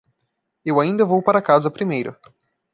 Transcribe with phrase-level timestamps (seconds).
[0.65, 2.17] Eu ainda vou para casa primeiro.